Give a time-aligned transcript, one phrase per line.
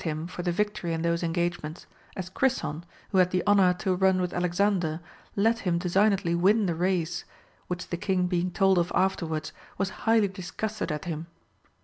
[0.03, 1.85] 123 him for the victory in those engagements;
[2.17, 4.99] as Crisson, who had the honor to run with Alexander,
[5.35, 7.23] let him designedly win the race,
[7.67, 11.27] which the king being told of afterwards was highly disgusted at him.